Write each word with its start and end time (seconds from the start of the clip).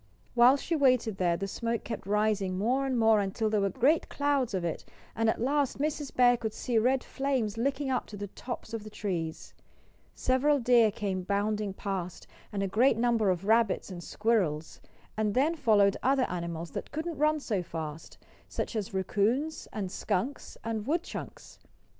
While 0.33 0.57
she 0.57 0.75
waited 0.75 1.17
there 1.17 1.37
the 1.37 1.47
smoke 1.47 1.83
kept 1.83 2.07
rising 2.07 2.57
more 2.57 2.87
and 2.87 2.97
more 2.97 3.19
until 3.19 3.51
there 3.51 3.61
were 3.61 3.69
great 3.69 4.09
clouds 4.09 4.55
of 4.55 4.65
it; 4.65 4.83
and 5.15 5.29
at 5.29 5.39
last 5.39 5.77
Mrs. 5.77 6.11
Bear 6.15 6.37
could 6.37 6.55
see 6.55 6.79
red 6.79 7.03
flames 7.03 7.55
licking 7.55 7.91
up 7.91 8.07
to 8.07 8.17
the 8.17 8.25
tops 8.29 8.73
of 8.73 8.83
the 8.83 8.89
trees. 8.89 9.53
Several 10.15 10.57
deer 10.57 10.89
came 10.91 11.21
bounding 11.21 11.71
past, 11.71 12.25
and 12.51 12.63
a 12.63 12.67
great 12.67 12.97
number 12.97 13.29
of 13.29 13.45
rabbits 13.45 13.91
and 13.91 14.03
squirrels. 14.03 14.81
And 15.15 15.35
then 15.35 15.53
followed 15.55 15.97
other 16.01 16.25
animals 16.31 16.71
that 16.71 16.91
couldn't 16.91 17.19
run 17.19 17.39
so 17.39 17.61
fast 17.61 18.17
such 18.49 18.75
as 18.75 18.95
raccoons, 18.95 19.67
and 19.71 19.91
skunks, 19.91 20.57
and 20.63 20.87
woodchucks. 20.87 21.59